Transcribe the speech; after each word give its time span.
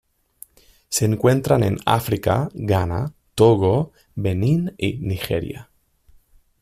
Se 0.89 1.05
encuentran 1.05 1.61
en 1.63 1.77
África: 1.85 2.49
Ghana, 2.55 3.13
Togo, 3.35 3.91
Benín 4.15 4.73
y 4.79 4.93
Nigeria. 4.97 5.69